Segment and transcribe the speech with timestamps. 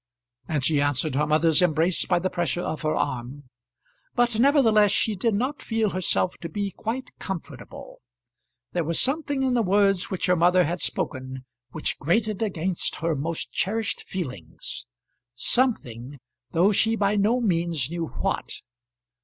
[0.47, 3.43] And she answered her mother's embrace by the pressure of her arm.
[4.15, 8.01] But nevertheless she did not feel herself to be quite comfortable.
[8.71, 13.15] There was something in the words which her mother had spoken which grated against her
[13.15, 14.87] most cherished feelings;
[15.35, 16.17] something,
[16.49, 18.51] though she by no means knew what.